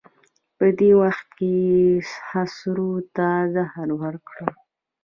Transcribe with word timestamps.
په 0.57 0.65
دې 0.79 0.91
وخت 1.01 1.27
کې 1.37 1.49
یې 1.67 1.85
خسرو 2.27 2.93
ته 3.15 3.27
زهر 3.53 3.89
ورکړل. 4.01 4.51